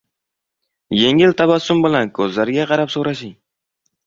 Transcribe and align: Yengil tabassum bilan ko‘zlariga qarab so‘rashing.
Yengil 1.01 1.35
tabassum 1.41 1.83
bilan 1.83 2.09
ko‘zlariga 2.21 2.67
qarab 2.73 2.93
so‘rashing. 2.97 3.37